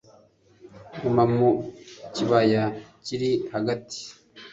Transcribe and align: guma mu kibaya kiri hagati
guma 0.99 1.23
mu 1.35 1.49
kibaya 2.13 2.63
kiri 3.05 3.31
hagati 3.53 3.99